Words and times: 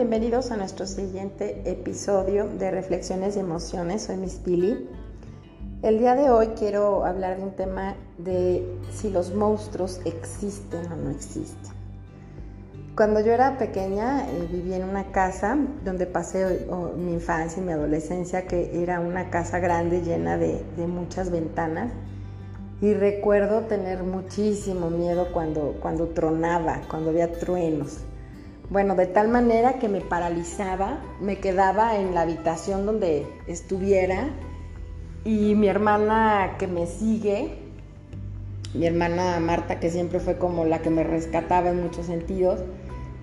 bienvenidos 0.00 0.50
a 0.50 0.56
nuestro 0.56 0.86
siguiente 0.86 1.60
episodio 1.70 2.48
de 2.48 2.70
Reflexiones 2.70 3.36
y 3.36 3.40
Emociones. 3.40 4.04
Soy 4.04 4.16
Miss 4.16 4.36
Pili. 4.36 4.88
El 5.82 5.98
día 5.98 6.14
de 6.14 6.30
hoy 6.30 6.46
quiero 6.58 7.04
hablar 7.04 7.36
de 7.36 7.42
un 7.42 7.50
tema 7.50 7.96
de 8.16 8.66
si 8.94 9.10
los 9.10 9.34
monstruos 9.34 10.00
existen 10.06 10.90
o 10.90 10.96
no 10.96 11.10
existen. 11.10 11.74
Cuando 12.96 13.20
yo 13.20 13.32
era 13.32 13.58
pequeña 13.58 14.26
eh, 14.26 14.48
vivía 14.50 14.76
en 14.78 14.84
una 14.84 15.12
casa 15.12 15.58
donde 15.84 16.06
pasé 16.06 16.66
mi 16.96 17.12
infancia 17.12 17.62
y 17.62 17.66
mi 17.66 17.72
adolescencia, 17.72 18.46
que 18.46 18.82
era 18.82 19.00
una 19.00 19.28
casa 19.28 19.58
grande 19.58 20.00
llena 20.00 20.38
de, 20.38 20.64
de 20.78 20.86
muchas 20.86 21.30
ventanas. 21.30 21.92
Y 22.80 22.94
recuerdo 22.94 23.66
tener 23.66 24.02
muchísimo 24.02 24.88
miedo 24.88 25.30
cuando, 25.34 25.76
cuando 25.82 26.06
tronaba, 26.06 26.80
cuando 26.88 27.10
había 27.10 27.30
truenos 27.30 27.98
bueno, 28.70 28.94
de 28.94 29.06
tal 29.06 29.28
manera 29.28 29.74
que 29.74 29.88
me 29.88 30.00
paralizaba, 30.00 31.00
me 31.20 31.38
quedaba 31.38 31.96
en 31.96 32.14
la 32.14 32.22
habitación 32.22 32.86
donde 32.86 33.26
estuviera 33.48 34.30
y 35.24 35.56
mi 35.56 35.66
hermana 35.66 36.54
que 36.56 36.68
me 36.68 36.86
sigue, 36.86 37.58
mi 38.72 38.86
hermana 38.86 39.40
Marta, 39.40 39.80
que 39.80 39.90
siempre 39.90 40.20
fue 40.20 40.38
como 40.38 40.64
la 40.64 40.78
que 40.78 40.90
me 40.90 41.02
rescataba 41.02 41.70
en 41.70 41.82
muchos 41.82 42.06
sentidos, 42.06 42.60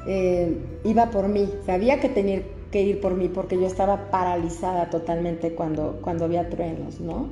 eh, 0.05 0.57
iba 0.83 1.11
por 1.11 1.29
mí, 1.29 1.49
sabía 1.66 2.02
que 2.02 2.09
tenía 2.09 2.41
que 2.69 2.81
ir 2.81 2.99
por 2.99 3.16
mí 3.16 3.29
porque 3.29 3.55
yo 3.57 3.67
estaba 3.67 4.11
paralizada 4.11 4.89
totalmente 4.89 5.55
cuando, 5.55 5.99
cuando 6.02 6.25
había 6.25 6.49
truenos, 6.49 6.99
¿no? 6.99 7.29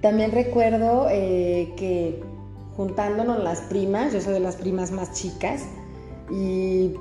También 0.00 0.30
recuerdo 0.30 1.08
eh, 1.10 1.72
que 1.76 2.22
juntándonos 2.76 3.42
las 3.42 3.62
primas, 3.62 4.12
yo 4.12 4.20
soy 4.20 4.34
de 4.34 4.40
las 4.40 4.54
primas 4.54 4.92
más 4.92 5.12
chicas, 5.12 5.64
y 6.30 6.94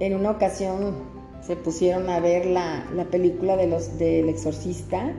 en 0.00 0.16
una 0.16 0.30
ocasión 0.32 0.94
se 1.42 1.56
pusieron 1.56 2.08
a 2.08 2.20
ver 2.20 2.46
la, 2.46 2.84
película 3.10 3.56
de 3.56 3.66
los, 3.66 3.98
del 3.98 4.28
exorcista 4.28 5.12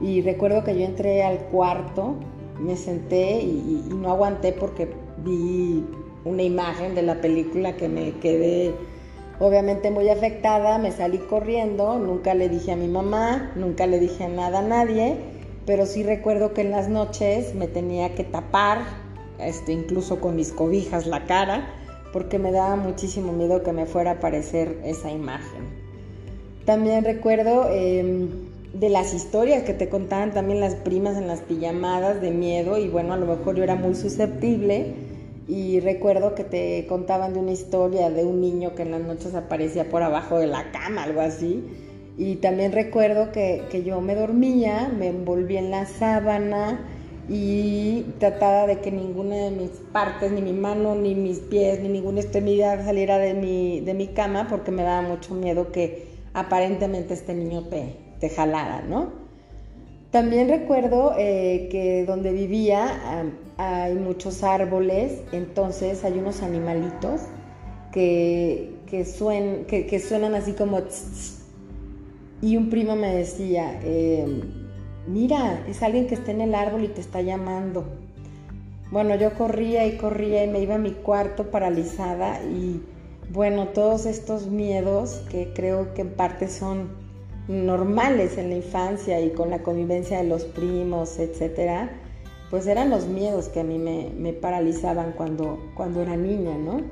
y 0.00 0.20
recuerdo 0.20 0.62
que 0.64 0.78
yo 0.78 0.84
entré 0.84 1.22
al 1.22 1.38
cuarto, 1.46 2.16
me 2.60 2.76
senté 2.76 3.40
y, 3.40 3.88
no 3.88 4.10
aguanté 4.10 4.52
porque 4.52 4.88
vi 5.24 5.84
una 6.24 6.42
imagen 6.42 6.94
de 6.94 7.02
la 7.02 7.20
película 7.20 7.76
que 7.76 7.88
me 7.88 8.12
quedé 8.18 8.74
obviamente 9.38 9.90
muy 9.90 10.08
afectada, 10.08 10.78
me 10.78 10.90
salí 10.90 11.18
corriendo, 11.18 11.98
nunca 11.98 12.34
le 12.34 12.48
dije 12.48 12.72
a 12.72 12.76
mi 12.76 12.88
mamá, 12.88 13.52
nunca 13.54 13.86
le 13.86 13.98
dije 13.98 14.28
nada 14.28 14.60
a 14.60 14.62
nadie, 14.62 15.16
pero 15.66 15.86
sí 15.86 16.02
recuerdo 16.02 16.52
que 16.52 16.62
en 16.62 16.70
las 16.70 16.88
noches 16.88 17.54
me 17.54 17.68
tenía 17.68 18.14
que 18.14 18.24
tapar, 18.24 18.78
este, 19.38 19.72
incluso 19.72 20.20
con 20.20 20.36
mis 20.36 20.52
cobijas 20.52 21.06
la 21.06 21.24
cara, 21.26 21.68
porque 22.12 22.38
me 22.38 22.52
daba 22.52 22.76
muchísimo 22.76 23.32
miedo 23.32 23.62
que 23.62 23.72
me 23.72 23.86
fuera 23.86 24.12
a 24.12 24.14
aparecer 24.14 24.78
esa 24.84 25.10
imagen. 25.10 25.86
También 26.64 27.04
recuerdo 27.04 27.68
em, 27.70 28.28
de 28.72 28.88
las 28.88 29.14
historias 29.14 29.62
que 29.62 29.72
te 29.72 29.88
contaban 29.88 30.32
también 30.32 30.60
las 30.60 30.74
primas 30.74 31.16
en 31.16 31.28
las 31.28 31.40
pijamadas 31.40 32.20
de 32.20 32.30
miedo 32.30 32.78
y 32.78 32.88
bueno, 32.88 33.14
a 33.14 33.16
lo 33.16 33.26
mejor 33.26 33.56
yo 33.56 33.62
era 33.62 33.76
muy 33.76 33.94
susceptible 33.94 34.94
y 35.48 35.78
recuerdo 35.80 36.34
que 36.34 36.42
te 36.42 36.86
contaban 36.88 37.32
de 37.32 37.38
una 37.38 37.52
historia 37.52 38.10
de 38.10 38.24
un 38.24 38.40
niño 38.40 38.74
que 38.74 38.82
en 38.82 38.90
las 38.90 39.00
noches 39.00 39.34
aparecía 39.34 39.88
por 39.88 40.02
abajo 40.02 40.38
de 40.38 40.48
la 40.48 40.72
cama, 40.72 41.04
algo 41.04 41.20
así. 41.20 41.64
Y 42.18 42.36
también 42.36 42.72
recuerdo 42.72 43.30
que, 43.30 43.62
que 43.70 43.84
yo 43.84 44.00
me 44.00 44.14
dormía, 44.14 44.90
me 44.98 45.08
envolvía 45.08 45.60
en 45.60 45.70
la 45.70 45.86
sábana, 45.86 46.80
y 47.28 48.02
trataba 48.18 48.66
de 48.66 48.80
que 48.80 48.92
ninguna 48.92 49.36
de 49.36 49.50
mis 49.50 49.70
partes, 49.92 50.30
ni 50.30 50.42
mi 50.42 50.52
mano, 50.52 50.94
ni 50.94 51.14
mis 51.14 51.40
pies, 51.40 51.80
ni 51.80 51.88
ninguna 51.88 52.20
extremidad 52.20 52.84
saliera 52.84 53.18
de 53.18 53.34
mi, 53.34 53.80
de 53.80 53.94
mi 53.94 54.08
cama 54.08 54.46
porque 54.48 54.70
me 54.70 54.82
daba 54.82 55.02
mucho 55.02 55.34
miedo 55.34 55.72
que 55.72 56.06
aparentemente 56.34 57.14
este 57.14 57.34
niño 57.34 57.64
te, 57.64 57.96
te 58.20 58.28
jalara, 58.28 58.82
¿no? 58.82 59.26
También 60.10 60.48
recuerdo 60.48 61.14
eh, 61.18 61.68
que 61.70 62.04
donde 62.06 62.32
vivía 62.32 63.26
hay 63.58 63.94
muchos 63.94 64.44
árboles, 64.44 65.22
entonces 65.32 66.04
hay 66.04 66.18
unos 66.18 66.42
animalitos 66.42 67.22
que, 67.92 68.76
que, 68.86 69.04
que, 69.86 70.00
suenan 70.00 70.34
así 70.34 70.52
como... 70.52 70.80
y 72.40 72.56
un 72.56 72.70
primo 72.70 72.94
me 72.94 73.14
decía, 73.14 73.80
eh, 73.82 74.26
mira, 75.06 75.64
es 75.68 75.82
alguien 75.82 76.06
que 76.06 76.14
está 76.14 76.30
en 76.30 76.40
el 76.40 76.54
árbol 76.54 76.84
y 76.84 76.88
te 76.88 77.00
está 77.00 77.20
llamando. 77.22 77.84
Bueno, 78.90 79.16
yo 79.16 79.34
corría 79.34 79.86
y 79.86 79.96
corría 79.96 80.44
y 80.44 80.48
me 80.48 80.60
iba 80.60 80.76
a 80.76 80.78
mi 80.78 80.92
cuarto 80.92 81.50
paralizada 81.50 82.42
y 82.44 82.82
bueno, 83.32 83.68
todos 83.68 84.06
estos 84.06 84.46
miedos 84.46 85.22
que 85.28 85.52
creo 85.52 85.92
que 85.94 86.02
en 86.02 86.10
parte 86.10 86.48
son 86.48 86.90
normales 87.48 88.38
en 88.38 88.50
la 88.50 88.56
infancia 88.56 89.20
y 89.20 89.30
con 89.30 89.50
la 89.50 89.62
convivencia 89.62 90.18
de 90.18 90.24
los 90.24 90.44
primos, 90.44 91.18
etcétera, 91.18 91.90
pues 92.50 92.66
eran 92.66 92.90
los 92.90 93.06
miedos 93.06 93.48
que 93.48 93.60
a 93.60 93.64
mí 93.64 93.78
me, 93.78 94.32
paralizaban 94.32 95.12
cuando, 95.12 95.58
cuando 95.74 96.02
era 96.02 96.16
niña, 96.16 96.56
¿no? 96.56 96.82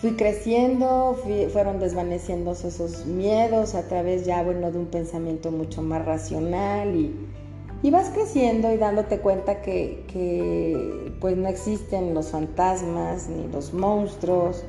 Fui 0.00 0.12
creciendo, 0.16 1.18
fueron 1.52 1.78
desvaneciéndose 1.78 2.68
esos 2.68 3.06
miedos 3.06 3.74
a 3.74 3.88
través 3.88 4.26
ya, 4.26 4.42
bueno, 4.42 4.70
de 4.70 4.78
un 4.78 4.86
pensamiento 4.86 5.50
mucho 5.50 5.82
más 5.82 6.04
racional 6.04 6.94
y, 6.94 7.14
y 7.82 7.90
vas 7.90 8.10
creciendo 8.10 8.72
y 8.72 8.76
dándote 8.76 9.20
cuenta 9.20 9.62
que, 9.62 10.04
que, 10.12 11.12
pues 11.20 11.36
no 11.36 11.48
existen 11.48 12.14
los 12.14 12.28
fantasmas, 12.28 13.28
ni 13.28 13.46
los 13.48 13.72
monstruos, 13.72 14.64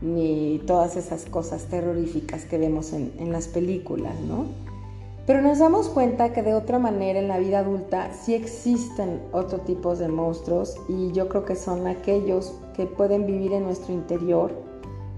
ni 0.00 0.60
todas 0.66 0.96
esas 0.96 1.26
cosas 1.26 1.66
terroríficas 1.66 2.44
que 2.44 2.58
vemos 2.58 2.92
en, 2.92 3.12
en 3.18 3.30
las 3.30 3.48
películas, 3.48 4.18
¿no? 4.20 4.71
Pero 5.26 5.40
nos 5.40 5.60
damos 5.60 5.88
cuenta 5.88 6.32
que 6.32 6.42
de 6.42 6.54
otra 6.54 6.80
manera 6.80 7.20
en 7.20 7.28
la 7.28 7.38
vida 7.38 7.60
adulta 7.60 8.10
sí 8.12 8.34
existen 8.34 9.22
otro 9.30 9.60
tipos 9.60 10.00
de 10.00 10.08
monstruos 10.08 10.76
y 10.88 11.12
yo 11.12 11.28
creo 11.28 11.44
que 11.44 11.54
son 11.54 11.86
aquellos 11.86 12.54
que 12.74 12.86
pueden 12.86 13.24
vivir 13.26 13.52
en 13.52 13.62
nuestro 13.62 13.92
interior 13.92 14.52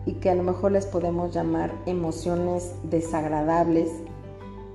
y 0.05 0.15
que 0.15 0.29
a 0.29 0.35
lo 0.35 0.43
mejor 0.43 0.73
les 0.73 0.85
podemos 0.85 1.33
llamar 1.33 1.73
emociones 1.87 2.75
desagradables. 2.83 3.91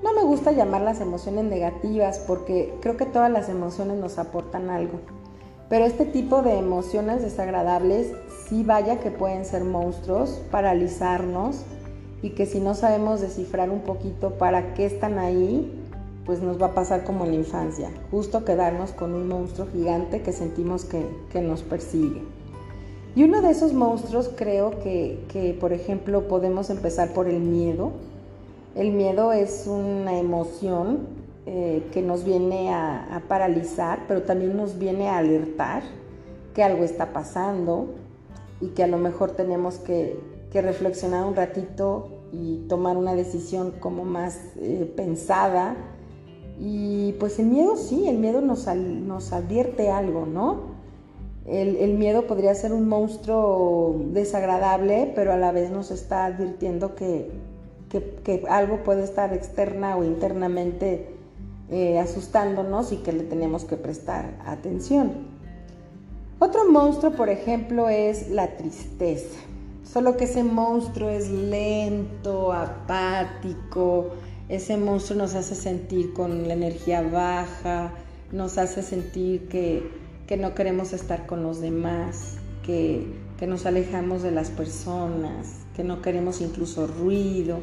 No 0.02 0.14
me 0.16 0.24
gusta 0.24 0.52
llamarlas 0.52 1.00
emociones 1.00 1.46
negativas 1.46 2.18
porque 2.26 2.74
creo 2.82 2.98
que 2.98 3.06
todas 3.06 3.30
las 3.30 3.50
emociones 3.50 4.00
nos 4.00 4.18
aportan 4.18 4.72
algo. 4.72 5.00
Pero 5.70 5.86
este 5.86 6.06
tipo 6.06 6.42
de 6.42 6.58
emociones 6.58 7.22
desagradables 7.22 8.12
sí 8.48 8.64
vaya 8.64 9.00
que 9.00 9.12
pueden 9.12 9.46
ser 9.46 9.64
monstruos, 9.64 10.42
paralizarnos 10.50 11.64
y 12.22 12.32
que 12.32 12.46
si 12.46 12.60
no 12.60 12.76
sabemos 12.76 13.22
descifrar 13.22 13.70
un 13.70 13.82
poquito 13.82 14.32
para 14.32 14.74
qué 14.74 14.86
están 14.86 15.20
ahí, 15.20 15.72
pues 16.26 16.42
nos 16.42 16.62
va 16.62 16.68
a 16.68 16.74
pasar 16.74 17.04
como 17.04 17.26
en 17.26 17.32
la 17.32 17.38
infancia, 17.38 17.90
justo 18.12 18.46
quedarnos 18.46 18.92
con 18.92 19.14
un 19.14 19.28
monstruo 19.28 19.68
gigante 19.72 20.22
que 20.22 20.32
sentimos 20.32 20.86
que, 20.86 21.06
que 21.32 21.42
nos 21.42 21.64
persigue. 21.64 22.22
Y 23.16 23.24
uno 23.24 23.42
de 23.42 23.50
esos 23.50 23.74
monstruos 23.74 24.30
creo 24.36 24.80
que, 24.82 25.58
por 25.60 25.74
ejemplo, 25.74 26.28
podemos 26.28 26.70
empezar 26.70 27.14
por 27.14 27.28
el 27.28 27.40
miedo. 27.40 27.92
El 28.76 28.92
miedo 28.92 29.34
es 29.34 29.66
una 29.68 30.18
emoción 30.18 31.08
eh, 31.46 31.84
que 31.92 32.02
nos 32.02 32.24
viene 32.24 32.72
a, 32.74 33.24
paralizar, 33.28 34.06
pero 34.08 34.22
también 34.22 34.56
nos 34.56 34.78
viene 34.78 35.10
a 35.10 35.18
alertar 35.18 35.84
que 36.54 36.64
algo 36.64 36.84
está 36.84 37.12
pasando 37.12 37.88
y 38.62 38.68
que 38.68 38.84
a 38.84 38.88
lo 38.88 38.98
mejor 38.98 39.32
tenemos 39.32 39.80
que, 39.80 40.20
reflexionar 40.54 41.26
un 41.26 41.36
ratito 41.36 42.26
y 42.32 42.66
tomar 42.68 42.98
una 42.98 43.16
decisión 43.16 43.72
como 43.80 44.06
más 44.06 44.40
eh, 44.58 44.92
pensada. 44.96 45.76
Y 46.60 47.14
pues 47.14 47.40
el 47.40 47.48
miedo 47.48 47.78
sí, 47.78 48.08
el 48.08 48.18
miedo 48.18 48.42
nos, 48.42 48.68
nos 48.76 49.32
advierte 49.32 49.90
algo, 49.90 50.26
¿no? 50.26 50.80
El, 51.46 51.98
miedo 51.98 52.28
podría 52.28 52.54
ser 52.54 52.74
un 52.74 52.88
monstruo 52.88 53.96
desagradable, 54.12 55.12
pero 55.16 55.34
a 55.34 55.38
la 55.38 55.52
vez 55.52 55.72
nos 55.72 55.90
está 55.90 56.26
advirtiendo 56.26 56.94
que, 56.94 57.32
algo 58.48 58.84
puede 58.84 59.04
estar 59.04 59.34
externa 59.34 59.98
o 59.98 60.04
internamente 60.04 61.08
eh, 61.72 61.98
asustándonos 61.98 62.92
y 62.92 62.98
que 62.98 63.14
le 63.14 63.24
tenemos 63.24 63.66
que 63.66 63.78
prestar 63.78 64.38
atención. 64.46 65.28
Otro 66.38 66.70
monstruo, 66.70 67.14
por 67.14 67.30
ejemplo, 67.30 67.90
es 67.90 68.30
la 68.30 68.56
tristeza. 68.56 69.40
Solo 69.92 70.18
que 70.18 70.26
ese 70.26 70.44
monstruo 70.44 71.10
es 71.10 71.30
lento, 71.30 72.54
apático, 72.54 74.12
ese 74.48 74.78
monstruo 74.78 75.18
nos 75.18 75.36
hace 75.36 75.56
sentir 75.56 76.14
con 76.14 76.48
la 76.48 76.54
energía 76.54 77.02
baja, 77.02 77.94
nos 78.32 78.58
hace 78.58 78.84
sentir 78.84 79.48
que 79.48 80.00
que 80.30 80.38
no 80.38 80.54
queremos 80.54 80.94
estar 80.94 81.26
con 81.26 81.42
los 81.42 81.60
demás, 81.60 82.36
que, 82.64 83.04
nos 83.48 83.66
alejamos 83.66 84.22
de 84.22 84.30
las 84.30 84.52
personas, 84.52 85.66
que 85.76 85.84
no 85.84 86.04
queremos 86.04 86.40
incluso 86.40 86.86
ruido. 86.86 87.62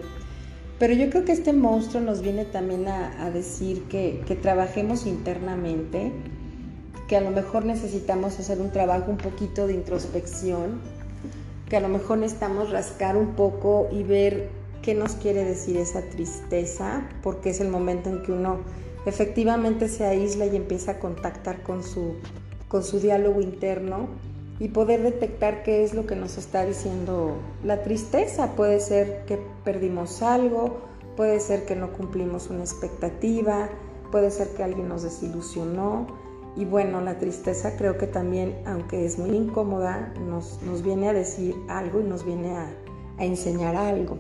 Pero 0.80 0.92
yo 0.92 1.08
creo 1.08 1.24
que 1.24 1.30
este 1.30 1.52
monstruo 1.52 2.02
nos 2.02 2.22
viene 2.22 2.44
también 2.44 2.88
a, 2.88 3.30
decir 3.30 3.84
que, 3.84 4.20
que, 4.26 4.34
trabajemos 4.34 5.06
internamente, 5.06 6.10
que 7.06 7.16
a 7.16 7.20
lo 7.20 7.30
mejor 7.30 7.64
necesitamos 7.64 8.36
hacer 8.40 8.60
un 8.60 8.72
trabajo 8.72 9.12
un 9.12 9.18
poquito 9.18 9.68
de 9.68 9.74
introspección, 9.74 10.80
que 11.68 11.76
a 11.76 11.80
lo 11.80 11.88
mejor 11.88 12.18
necesitamos 12.18 12.70
rascar 12.70 13.16
un 13.16 13.34
poco 13.34 13.88
y 13.90 14.02
ver 14.02 14.48
qué 14.82 14.94
nos 14.94 15.12
quiere 15.12 15.44
decir 15.44 15.76
esa 15.76 16.02
tristeza, 16.02 17.08
porque 17.22 17.50
es 17.50 17.60
el 17.60 17.68
momento 17.68 18.08
en 18.08 18.22
que 18.22 18.32
uno 18.32 18.58
efectivamente 19.04 19.88
se 19.88 20.04
aísla 20.04 20.46
y 20.46 20.56
empieza 20.56 20.92
a 20.92 20.98
contactar 20.98 21.62
con 21.62 21.82
su, 21.82 22.14
con 22.68 22.84
su 22.84 23.00
diálogo 23.00 23.40
interno 23.40 24.08
y 24.58 24.68
poder 24.68 25.02
detectar 25.02 25.62
qué 25.62 25.84
es 25.84 25.92
lo 25.92 26.06
que 26.06 26.16
nos 26.16 26.38
está 26.38 26.64
diciendo 26.64 27.36
la 27.64 27.82
tristeza. 27.82 28.52
Puede 28.52 28.80
ser 28.80 29.24
que 29.26 29.38
perdimos 29.64 30.22
algo, 30.22 30.78
puede 31.16 31.40
ser 31.40 31.64
que 31.66 31.76
no 31.76 31.92
cumplimos 31.92 32.48
una 32.48 32.60
expectativa, 32.60 33.68
puede 34.10 34.30
ser 34.30 34.48
que 34.50 34.62
alguien 34.62 34.88
nos 34.88 35.02
desilusionó. 35.02 36.06
Y 36.56 36.64
bueno, 36.64 37.00
la 37.02 37.18
tristeza 37.18 37.76
creo 37.76 37.98
que 37.98 38.06
también, 38.06 38.56
aunque 38.66 39.04
es 39.04 39.18
muy 39.18 39.30
incómoda, 39.30 40.14
nos, 40.26 40.62
nos 40.62 40.82
viene 40.82 41.10
a 41.10 41.12
decir 41.12 41.54
algo 41.68 42.00
y 42.00 42.04
nos 42.04 42.24
viene 42.24 42.56
a, 42.56 42.74
a 43.18 43.24
enseñar 43.24 43.76
algo. 43.76 44.18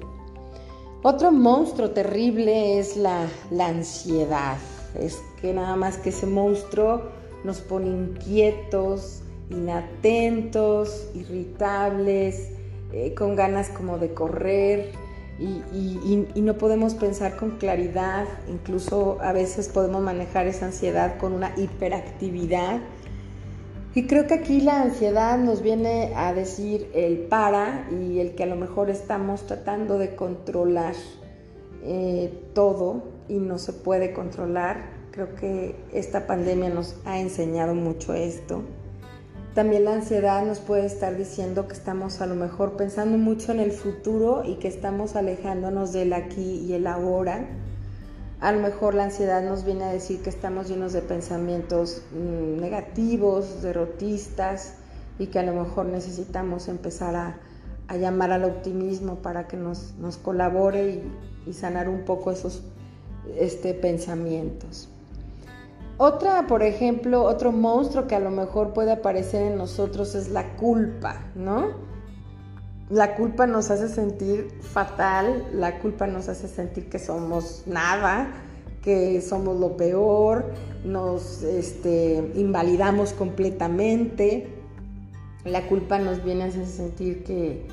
Otro 1.02 1.32
monstruo 1.32 1.90
terrible 1.90 2.78
es 2.78 2.96
la, 2.96 3.26
la 3.50 3.68
ansiedad. 3.68 4.56
Es 4.98 5.22
que 5.40 5.54
nada 5.54 5.76
más 5.76 5.98
que 5.98 6.10
ese 6.10 6.26
monstruo 6.26 7.02
nos 7.44 7.60
pone 7.60 7.86
inquietos, 7.86 9.22
inatentos, 9.50 11.08
irritables, 11.14 12.50
eh, 12.92 13.14
con 13.14 13.36
ganas 13.36 13.68
como 13.70 13.98
de 13.98 14.12
correr 14.12 15.05
y, 15.38 16.26
y, 16.34 16.40
no 16.40 16.56
podemos 16.56 16.94
pensar 16.94 17.36
con 17.36 17.58
claridad, 17.58 18.24
incluso 18.48 19.18
a 19.20 19.32
veces 19.32 19.68
podemos 19.68 20.02
manejar 20.02 20.46
esa 20.46 20.66
ansiedad 20.66 21.18
con 21.18 21.34
una 21.34 21.52
hiperactividad. 21.58 22.80
Y 23.94 24.06
creo 24.06 24.26
que 24.26 24.34
aquí 24.34 24.60
la 24.62 24.82
ansiedad 24.82 25.38
nos 25.38 25.60
viene 25.60 26.12
a 26.16 26.32
decir 26.32 26.90
el 26.94 27.18
para 27.18 27.86
y 27.90 28.18
el 28.20 28.34
que 28.34 28.44
a 28.44 28.46
lo 28.46 28.56
mejor 28.56 28.88
estamos 28.88 29.46
tratando 29.46 29.98
de 29.98 30.14
controlar 30.14 30.94
eh, 31.82 32.32
todo 32.54 33.02
y 33.28 33.38
no 33.38 33.58
se 33.58 33.72
puede 33.72 34.12
controlar. 34.12 34.96
Creo 35.10 35.34
que 35.34 35.76
esta 35.92 36.26
pandemia 36.26 36.70
nos 36.70 36.96
ha 37.04 37.18
enseñado 37.18 37.74
mucho 37.74 38.12
esto. 38.14 38.62
También 39.56 39.86
la 39.86 39.94
ansiedad 39.94 40.44
nos 40.44 40.58
puede 40.58 40.84
estar 40.84 41.16
diciendo 41.16 41.66
que 41.66 41.72
estamos 41.72 42.20
a 42.20 42.26
lo 42.26 42.34
mejor 42.34 42.76
pensando 42.76 43.16
mucho 43.16 43.52
en 43.52 43.60
el 43.60 43.72
futuro 43.72 44.42
y 44.44 44.56
que 44.56 44.68
estamos 44.68 45.16
alejándonos 45.16 45.94
del 45.94 46.12
aquí 46.12 46.60
y 46.68 46.74
el 46.74 46.86
ahora. 46.86 47.48
A 48.40 48.52
lo 48.52 48.60
mejor 48.60 48.92
la 48.92 49.04
ansiedad 49.04 49.42
nos 49.42 49.64
viene 49.64 49.84
a 49.84 49.88
decir 49.88 50.20
que 50.20 50.28
estamos 50.28 50.68
llenos 50.68 50.92
de 50.92 51.00
pensamientos 51.00 52.02
mm, 52.12 52.60
negativos, 52.60 53.62
derrotistas 53.62 54.74
y 55.18 55.28
que 55.28 55.38
a 55.38 55.42
lo 55.42 55.54
mejor 55.54 55.86
necesitamos 55.86 56.68
empezar 56.68 57.16
a, 57.16 57.40
llamar 57.96 58.32
al 58.32 58.44
optimismo 58.44 59.22
para 59.22 59.46
que 59.48 59.56
nos, 59.56 59.94
colabore 60.22 61.02
y, 61.46 61.52
sanar 61.54 61.88
un 61.88 62.04
poco 62.04 62.30
esos 62.30 62.62
este, 63.38 63.72
pensamientos. 63.72 64.90
Otra, 65.98 66.46
por 66.46 66.62
ejemplo, 66.62 67.22
otro 67.22 67.52
monstruo 67.52 68.06
que 68.06 68.14
a 68.14 68.20
lo 68.20 68.30
mejor 68.30 68.74
puede 68.74 68.92
aparecer 68.92 69.42
en 69.42 69.56
nosotros 69.56 70.14
es 70.14 70.28
la 70.28 70.56
culpa, 70.56 71.24
¿no? 71.34 71.70
La 72.90 73.14
culpa 73.14 73.46
nos 73.46 73.70
hace 73.70 73.88
sentir 73.88 74.48
fatal, 74.60 75.44
la 75.54 75.78
culpa 75.78 76.06
nos 76.06 76.28
hace 76.28 76.48
sentir 76.48 76.90
que 76.90 76.98
somos 76.98 77.62
nada, 77.66 78.28
que 78.82 79.22
somos 79.22 79.58
lo 79.58 79.76
peor, 79.78 80.52
nos 80.84 81.42
este, 81.42 82.30
invalidamos 82.34 83.14
completamente. 83.14 84.48
La 85.46 85.66
culpa 85.66 85.98
nos 85.98 86.22
viene 86.22 86.44
a 86.44 86.46
hacer 86.48 86.66
sentir 86.66 87.24
que, 87.24 87.66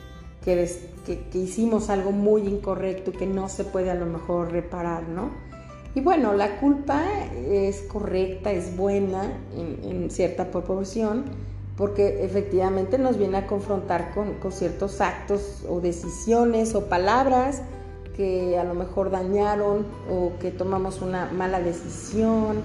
que, 0.46 0.66
que 1.06 1.38
hicimos 1.38 1.90
algo 1.90 2.12
muy 2.14 2.48
incorrecto 2.48 3.12
y 3.12 3.18
que 3.18 3.28
no 3.28 3.50
se 3.50 3.66
puede 3.66 3.92
a 3.92 3.96
lo 3.96 4.06
mejor 4.06 4.52
reparar, 4.52 5.10
¿no? 5.10 5.53
Y 5.96 6.02
bueno, 6.02 6.34
la 6.34 6.60
culpa 6.60 7.04
es 7.52 7.82
correcta, 7.84 8.52
es 8.52 8.76
buena 8.76 9.32
en, 9.56 10.10
cierta 10.10 10.50
proporción, 10.50 11.26
porque 11.78 12.24
efectivamente 12.24 12.98
nos 12.98 13.18
viene 13.18 13.38
a 13.38 13.48
confrontar 13.48 14.12
con, 14.14 14.52
ciertos 14.52 15.02
actos 15.02 15.64
o 15.70 15.82
decisiones 15.82 16.74
o 16.74 16.86
palabras 16.86 17.62
que 18.16 18.58
a 18.58 18.64
lo 18.64 18.74
mejor 18.74 19.12
dañaron 19.12 19.86
o 20.12 20.34
que 20.40 20.52
tomamos 20.52 21.02
una 21.02 21.32
mala 21.32 21.60
decisión, 21.60 22.62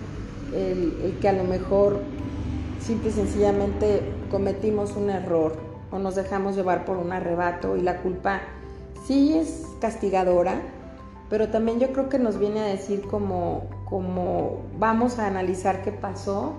el, 0.54 1.18
que 1.20 1.28
a 1.28 1.32
lo 1.32 1.44
mejor 1.44 1.98
simple 2.80 3.10
y 3.10 3.12
sencillamente 3.12 4.00
cometimos 4.30 4.96
un 4.96 5.10
error 5.10 5.52
o 5.90 5.98
nos 5.98 6.14
dejamos 6.14 6.56
llevar 6.56 6.86
por 6.86 6.96
un 6.96 7.12
arrebato 7.12 7.76
y 7.76 7.82
la 7.82 7.98
culpa 7.98 8.40
sí 9.06 9.34
es 9.36 9.66
castigadora, 9.80 10.60
pero 11.28 11.48
también 11.48 11.78
yo 11.78 11.92
creo 11.92 12.08
que 12.08 12.18
nos 12.18 12.38
viene 12.38 12.60
a 12.60 12.64
decir 12.64 13.02
como, 13.02 13.64
como 13.84 14.62
vamos 14.78 15.18
a 15.18 15.26
analizar 15.26 15.82
qué 15.82 15.92
pasó, 15.92 16.54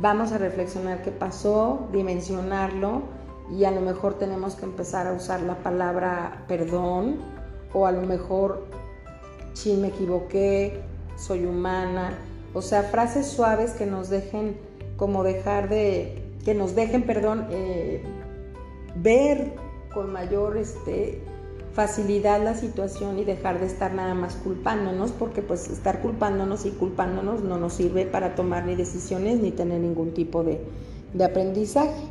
vamos 0.00 0.32
a 0.32 0.38
reflexionar 0.38 1.02
qué 1.02 1.10
pasó, 1.10 1.88
dimensionarlo 1.92 3.02
y 3.50 3.64
a 3.64 3.70
lo 3.70 3.80
mejor 3.80 4.14
tenemos 4.14 4.54
que 4.54 4.64
empezar 4.64 5.06
a 5.06 5.12
usar 5.12 5.40
la 5.42 5.56
palabra 5.62 6.44
perdón 6.48 7.16
o 7.72 7.86
a 7.86 7.92
lo 7.92 8.02
mejor 8.02 8.66
si 9.52 9.74
me 9.74 9.88
equivoqué, 9.88 10.80
soy 11.16 11.44
humana, 11.44 12.16
o 12.54 12.62
sea, 12.62 12.84
frases 12.84 13.26
suaves 13.26 13.72
que 13.72 13.86
nos 13.86 14.08
dejen 14.08 14.56
como 14.96 15.22
dejar 15.22 15.68
de, 15.68 16.22
que 16.44 16.54
nos 16.54 16.74
dejen, 16.74 17.02
perdón, 17.02 17.46
eh, 17.50 18.02
ver 18.96 19.52
con 19.92 20.12
mayor 20.12 20.56
este, 20.56 21.22
facilidad 21.78 22.42
la 22.42 22.56
situación 22.56 23.20
y 23.20 23.24
dejar 23.24 23.60
de 23.60 23.66
estar 23.66 23.94
nada 23.94 24.12
más 24.12 24.34
culpándonos, 24.34 25.12
porque 25.12 25.42
pues 25.42 25.70
estar 25.70 26.02
culpándonos 26.02 26.66
y 26.66 26.72
culpándonos 26.72 27.44
no 27.44 27.56
nos 27.56 27.74
sirve 27.74 28.04
para 28.04 28.34
tomar 28.34 28.66
ni 28.66 28.74
decisiones 28.74 29.38
ni 29.38 29.52
tener 29.52 29.78
ningún 29.78 30.12
tipo 30.12 30.42
de, 30.42 30.60
aprendizaje. 31.24 32.02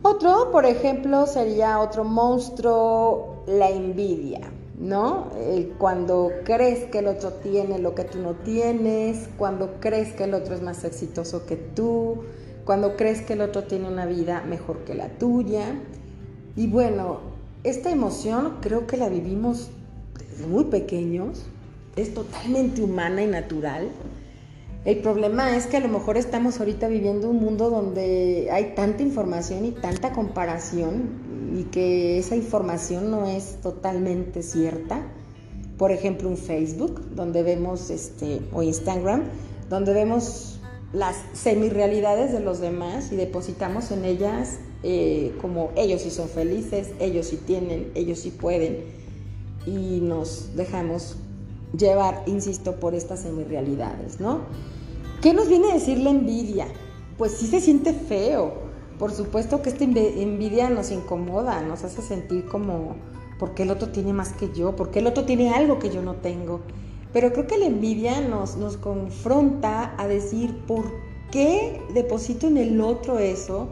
Otro, 0.00 0.50
por 0.52 0.64
ejemplo, 0.64 1.26
sería 1.26 1.78
otro 1.80 2.04
monstruo, 2.04 3.42
la 3.46 3.68
envidia, 3.68 4.40
¿no? 4.78 5.28
cuando 5.76 6.30
crees 6.44 6.84
que 6.86 7.00
el 7.00 7.08
otro 7.08 7.30
tiene 7.34 7.78
lo 7.78 7.94
que 7.94 8.04
tú 8.04 8.20
no 8.20 8.36
tienes, 8.36 9.28
cuando 9.36 9.74
crees 9.80 10.14
que 10.14 10.24
el 10.24 10.32
otro 10.32 10.54
es 10.54 10.62
más 10.62 10.82
exitoso 10.84 11.44
que 11.44 11.56
tú, 11.56 12.24
cuando 12.64 12.96
crees 12.96 13.20
que 13.20 13.34
el 13.34 13.42
otro 13.42 13.64
tiene 13.64 13.86
una 13.86 14.06
vida 14.06 14.42
mejor 14.48 14.78
que 14.86 14.94
la 14.94 15.10
tuya. 15.10 15.78
Y 16.56 16.68
bueno, 16.68 17.33
esta 17.64 17.90
emoción 17.90 18.58
creo 18.60 18.86
que 18.86 18.98
la 18.98 19.08
vivimos 19.08 19.70
desde 20.18 20.46
muy 20.46 20.64
pequeños, 20.64 21.44
es 21.96 22.12
totalmente 22.12 22.82
humana 22.82 23.22
y 23.22 23.26
natural. 23.26 23.88
El 24.84 24.98
problema 24.98 25.56
es 25.56 25.66
que 25.66 25.78
a 25.78 25.80
lo 25.80 25.88
mejor 25.88 26.18
estamos 26.18 26.60
ahorita 26.60 26.88
viviendo 26.88 27.30
un 27.30 27.40
mundo 27.40 27.70
donde 27.70 28.50
hay 28.52 28.74
tanta 28.74 29.02
información 29.02 29.64
y 29.64 29.70
tanta 29.70 30.12
comparación 30.12 31.54
y 31.58 31.64
que 31.64 32.18
esa 32.18 32.36
información 32.36 33.10
no 33.10 33.26
es 33.26 33.56
totalmente 33.62 34.42
cierta. 34.42 35.00
Por 35.78 35.90
ejemplo, 35.90 36.28
un 36.28 36.36
Facebook, 36.36 37.00
donde 37.14 37.42
vemos, 37.42 37.88
este, 37.88 38.42
o 38.52 38.62
Instagram, 38.62 39.22
donde 39.70 39.94
vemos 39.94 40.60
las 40.92 41.16
semi-realidades 41.32 42.32
de 42.32 42.40
los 42.40 42.60
demás 42.60 43.10
y 43.10 43.16
depositamos 43.16 43.90
en 43.90 44.04
ellas 44.04 44.58
eh, 44.86 45.32
como 45.40 45.70
ellos 45.76 46.02
sí 46.02 46.10
son 46.10 46.28
felices, 46.28 46.90
ellos 47.00 47.28
sí 47.28 47.38
tienen, 47.38 47.90
ellos 47.94 48.18
sí 48.18 48.30
pueden 48.30 48.84
y 49.66 50.00
nos 50.02 50.54
dejamos 50.56 51.16
llevar, 51.74 52.22
insisto, 52.26 52.76
por 52.76 52.94
estas 52.94 53.20
semi-realidades, 53.20 54.20
¿no? 54.20 54.40
¿Qué 55.22 55.32
nos 55.32 55.48
viene 55.48 55.70
a 55.70 55.74
decir 55.74 55.96
la 55.98 56.10
envidia? 56.10 56.66
Pues 57.16 57.32
sí 57.32 57.46
se 57.46 57.62
siente 57.62 57.94
feo. 57.94 58.52
Por 58.98 59.10
supuesto 59.10 59.62
que 59.62 59.70
esta 59.70 59.84
envidia 59.84 60.68
nos 60.68 60.90
incomoda, 60.90 61.62
nos 61.62 61.82
hace 61.82 62.02
sentir 62.02 62.44
como, 62.44 62.96
¿por 63.38 63.54
qué 63.54 63.62
el 63.62 63.70
otro 63.70 63.88
tiene 63.88 64.12
más 64.12 64.34
que 64.34 64.52
yo? 64.52 64.76
¿Por 64.76 64.90
qué 64.90 64.98
el 64.98 65.06
otro 65.06 65.24
tiene 65.24 65.48
algo 65.54 65.78
que 65.78 65.88
yo 65.88 66.02
no 66.02 66.16
tengo? 66.16 66.60
Pero 67.14 67.32
creo 67.32 67.46
que 67.46 67.56
la 67.56 67.66
envidia 67.66 68.20
nos, 68.20 68.58
nos 68.58 68.76
confronta 68.76 69.94
a 69.96 70.06
decir 70.06 70.54
por 70.66 70.84
qué 71.32 71.80
deposito 71.94 72.46
en 72.46 72.58
el 72.58 72.80
otro 72.82 73.18
eso, 73.18 73.68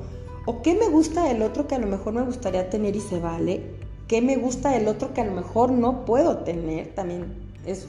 o 0.47 0.63
qué 0.63 0.75
me 0.75 0.89
gusta 0.89 1.25
del 1.25 1.43
otro 1.43 1.67
que 1.67 1.75
a 1.75 1.79
lo 1.79 1.87
mejor 1.87 2.13
me 2.15 2.23
gustaría 2.23 2.69
tener 2.71 2.97
y 2.97 3.01
se 3.01 3.21
vale, 3.21 3.63
qué 4.09 4.21
me 4.21 4.37
gusta 4.37 4.71
del 4.71 4.89
otro 4.89 5.15
que 5.15 5.21
a 5.21 5.25
lo 5.25 5.33
mejor 5.33 5.71
no 5.71 6.05
puedo 6.05 6.39
tener, 6.39 6.95
también 6.95 7.35
es, 7.67 7.87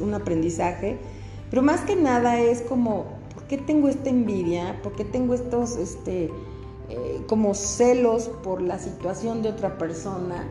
un 0.00 0.14
aprendizaje, 0.14 0.98
pero 1.50 1.62
más 1.62 1.80
que 1.82 1.96
nada 1.96 2.40
es 2.40 2.62
como, 2.62 3.06
¿por 3.34 3.44
qué 3.44 3.58
tengo 3.58 3.88
esta 3.88 4.10
envidia? 4.10 4.80
¿Por 4.82 4.92
qué 4.92 5.04
tengo 5.04 5.34
estos, 5.34 5.76
este, 5.76 6.30
eh, 6.88 7.22
como 7.28 7.54
celos 7.54 8.28
por 8.42 8.60
la 8.60 8.78
situación 8.78 9.42
de 9.42 9.50
otra 9.50 9.78
persona? 9.78 10.46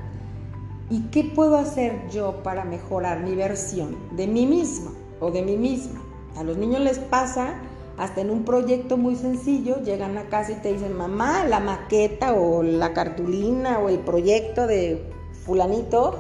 ¿Y 0.90 1.02
qué 1.04 1.24
puedo 1.24 1.56
hacer 1.56 2.10
yo 2.10 2.44
para 2.44 2.66
mejorar 2.66 3.24
mi 3.24 3.36
versión 3.36 3.96
de 4.16 4.28
mí 4.28 4.46
misma 4.46 4.92
o 5.20 5.32
de 5.32 5.42
mí 5.42 5.58
misma? 5.58 6.02
A 6.36 6.44
los 6.44 6.58
niños 6.58 6.82
les 6.82 7.00
pasa 7.00 7.56
hasta 7.98 8.22
en 8.22 8.32
un 8.32 8.44
proyecto 8.44 8.98
muy 8.98 9.16
sencillo, 9.16 9.82
llegan 9.84 10.18
a 10.18 10.24
casa 10.24 10.54
y 10.54 10.56
te 10.56 10.74
dicen, 10.74 10.98
mamá, 10.98 11.44
la 11.46 11.60
maqueta 11.60 12.34
o 12.34 12.64
la 12.64 12.94
cartulina 12.94 13.80
o 13.80 13.90
el 13.90 14.00
proyecto 14.00 14.66
de 14.68 15.04
fulanito 15.46 16.18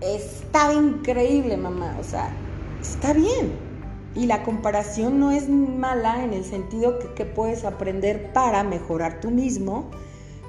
estaba 0.00 0.72
increíble, 0.72 1.56
mamá. 1.56 1.96
O 2.00 2.04
sea, 2.04 2.30
está 2.80 3.12
bien. 3.12 3.52
Y 4.14 4.26
la 4.26 4.42
comparación 4.42 5.20
no 5.20 5.30
es 5.30 5.48
mala 5.48 6.24
en 6.24 6.32
el 6.32 6.44
sentido 6.44 6.98
que, 6.98 7.12
que 7.12 7.24
puedes 7.24 7.64
aprender 7.64 8.32
para 8.32 8.64
mejorar 8.64 9.20
tú 9.20 9.30
mismo, 9.30 9.90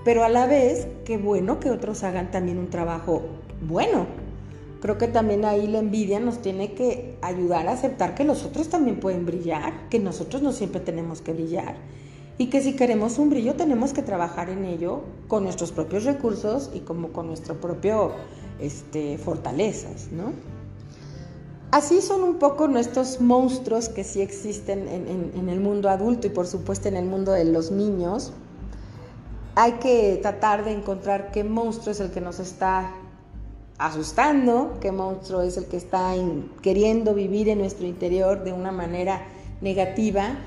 pero 0.06 0.24
a 0.24 0.30
la 0.30 0.48
vez, 0.48 0.88
qué 1.06 1.18
bueno 1.18 1.60
que 1.60 1.70
otros 1.70 2.04
hagan 2.04 2.32
también 2.32 2.58
un 2.58 2.70
trabajo 2.70 3.22
bueno. 3.62 4.29
Creo 4.82 4.98
que 4.98 5.08
también 5.08 5.44
ahí 5.44 5.68
la 5.68 5.80
envidia 5.80 6.20
nos 6.20 6.42
tiene 6.42 6.74
que 6.74 7.18
ayudar 7.22 7.68
a 7.68 7.74
aceptar 7.74 8.16
que 8.16 8.24
los 8.24 8.44
otros 8.44 8.70
también 8.70 9.00
pueden 9.00 9.26
brillar, 9.26 9.90
que 9.90 10.00
nosotros 10.00 10.42
no 10.42 10.54
siempre 10.54 10.80
tenemos 10.80 11.22
que 11.22 11.34
brillar 11.34 11.76
y 12.40 12.48
que 12.48 12.62
si 12.62 12.74
queremos 12.74 13.20
un 13.20 13.30
brillo 13.30 13.56
tenemos 13.56 13.92
que 13.92 14.02
trabajar 14.02 14.50
en 14.50 14.64
ello 14.64 15.02
con 15.28 15.44
nuestros 15.44 15.74
propios 15.74 16.06
recursos 16.06 16.72
y 16.74 16.80
como 16.80 17.10
con 17.10 17.28
nuestro 17.28 17.60
propio 17.60 18.14
este, 18.60 19.18
fortalezas, 19.18 20.08
¿no? 20.14 20.32
Así 21.72 22.02
son 22.02 22.24
un 22.24 22.40
poco 22.40 22.70
nuestros 22.70 23.20
monstruos 23.20 23.90
que 23.90 24.06
sí 24.06 24.22
existen 24.22 24.88
en, 24.88 25.34
en 25.36 25.50
el 25.50 25.60
mundo 25.60 25.90
adulto 25.90 26.28
y 26.28 26.30
por 26.30 26.48
supuesto 26.48 26.88
en 26.88 26.96
el 26.96 27.06
mundo 27.06 27.34
de 27.34 27.44
los 27.44 27.72
niños. 27.72 28.32
Hay 29.56 29.74
que 29.74 30.18
tratar 30.22 30.64
de 30.64 30.72
encontrar 30.72 31.32
qué 31.32 31.44
monstruo 31.44 31.92
es 31.92 32.00
el 32.00 32.10
que 32.10 32.22
nos 32.22 32.40
está 32.40 32.94
asustando, 33.80 34.78
qué 34.82 34.92
monstruo 34.92 35.42
es 35.42 35.58
el 35.58 35.66
que 35.66 35.78
está 35.78 36.14
queriendo 36.62 37.16
vivir 37.16 37.48
en 37.48 37.60
nuestro 37.60 37.88
interior 37.88 38.44
de 38.44 38.52
una 38.52 38.72
manera 38.72 39.26
negativa. 39.62 40.38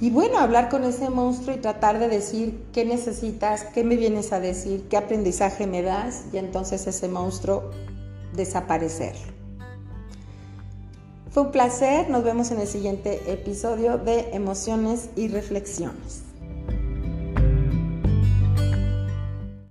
Y 0.00 0.10
bueno, 0.10 0.38
hablar 0.38 0.68
con 0.68 0.82
ese 0.82 1.08
monstruo 1.08 1.56
y 1.56 1.60
tratar 1.60 2.00
de 2.00 2.08
decir 2.08 2.64
qué 2.72 2.84
necesitas, 2.84 3.64
qué 3.64 3.84
me 3.84 3.96
vienes 3.96 4.32
a 4.32 4.40
decir, 4.40 4.86
qué 4.90 4.96
aprendizaje 4.96 5.68
me 5.68 5.82
das 5.82 6.24
y 6.32 6.38
entonces 6.38 6.86
ese 6.88 7.08
monstruo 7.08 7.70
desaparecer. 8.34 9.14
Fue 11.30 11.44
un 11.44 11.52
placer, 11.52 12.10
nos 12.10 12.24
vemos 12.24 12.50
en 12.50 12.60
el 12.60 12.66
siguiente 12.66 13.32
episodio 13.32 13.98
de 13.98 14.30
Emociones 14.32 15.10
y 15.16 15.28
Reflexiones. 15.28 16.23